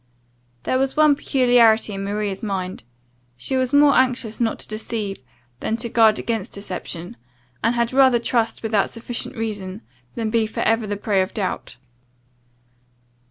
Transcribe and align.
There 0.63 0.79
was 0.79 0.97
one 0.97 1.15
peculiarity 1.15 1.93
in 1.93 2.03
Maria's 2.03 2.41
mind: 2.41 2.83
she 3.37 3.55
was 3.55 3.71
more 3.71 3.93
anxious 3.93 4.39
not 4.39 4.57
to 4.57 4.67
deceive, 4.67 5.19
than 5.59 5.77
to 5.77 5.89
guard 5.89 6.17
against 6.17 6.53
deception; 6.53 7.17
and 7.63 7.75
had 7.75 7.93
rather 7.93 8.17
trust 8.17 8.63
without 8.63 8.89
sufficient 8.89 9.35
reason, 9.37 9.83
than 10.15 10.31
be 10.31 10.47
for 10.47 10.61
ever 10.61 10.87
the 10.87 10.97
prey 10.97 11.21
of 11.21 11.35
doubt. 11.35 11.77